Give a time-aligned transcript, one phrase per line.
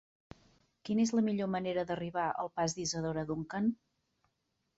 [0.87, 3.71] Quina és la millor manera d'arribar al pas d'Isadora Duncan?